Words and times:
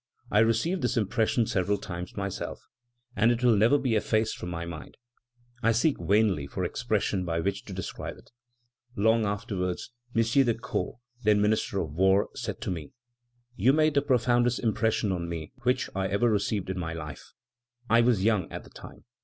I 0.31 0.39
received 0.39 0.81
this 0.81 0.97
impression 0.97 1.45
several 1.45 1.77
times 1.77 2.17
myself, 2.17 2.67
and 3.15 3.31
it 3.31 3.43
will 3.43 3.55
never 3.55 3.77
be 3.77 3.93
effaced 3.93 4.35
from 4.35 4.49
my 4.49 4.65
mind; 4.65 4.97
I 5.61 5.73
seek 5.73 5.97
vainly 5.99 6.47
for 6.47 6.63
expressions 6.63 7.23
by 7.23 7.39
which 7.39 7.65
to 7.65 7.73
describe 7.73 8.17
it. 8.17 8.31
Long 8.95 9.27
afterwards, 9.27 9.91
M. 10.15 10.23
de 10.23 10.55
Caux, 10.55 10.99
then 11.21 11.39
Minister 11.39 11.79
of 11.81 11.93
War, 11.93 12.29
said 12.33 12.61
to 12.61 12.71
me: 12.71 12.93
'You 13.55 13.73
made 13.73 13.93
the 13.93 14.01
profoundest 14.01 14.57
impression 14.61 15.11
on 15.11 15.29
me 15.29 15.51
which 15.61 15.87
I 15.95 16.07
ever 16.07 16.27
received 16.31 16.71
in 16.71 16.79
my 16.79 16.93
life. 16.93 17.33
I 17.87 18.01
was 18.01 18.23
young 18.23 18.51
at 18.51 18.63
the 18.63 18.71
time. 18.71 19.05